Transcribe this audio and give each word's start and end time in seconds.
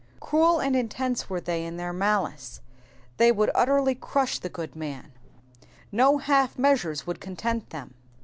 Cruel 0.19 0.59
and 0.59 0.75
intense 0.75 1.29
were 1.29 1.39
they 1.39 1.63
in 1.63 1.77
their 1.77 1.93
malice, 1.93 2.59
they 3.17 3.31
would 3.31 3.51
utterly 3.53 3.93
crush 3.93 4.39
the 4.39 4.49
good 4.49 4.75
man; 4.75 5.11
no 5.91 6.17
half 6.17 6.57
measures 6.57 7.05
would 7.05 7.21
content 7.21 7.69
them. 7.69 7.93